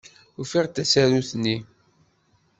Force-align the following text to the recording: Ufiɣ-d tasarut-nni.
Ufiɣ-d 0.41 0.71
tasarut-nni. 0.75 1.57